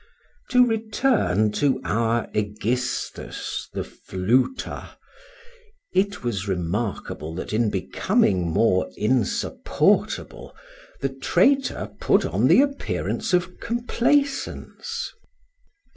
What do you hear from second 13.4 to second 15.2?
complaisance.